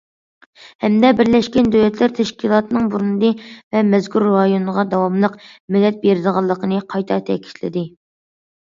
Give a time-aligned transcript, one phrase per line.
[0.85, 5.37] ھەمدە بىرلەشكەن دۆلەتلەر تەشكىلاتىنىڭ بۇرۇندى ۋە مەزكۇر رايونغا داۋاملىق
[5.77, 7.89] مەدەت بېرىدىغانلىقىنى قايتا تەكىتلىدى.